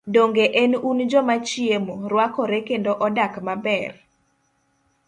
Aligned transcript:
Donge 0.15 0.45
en 0.61 0.71
un 0.91 1.03
joma 1.13 1.35
chiemo, 1.49 1.93
rwakore 2.11 2.59
kendo 2.67 2.91
odak 3.05 3.33
maber? 3.45 3.91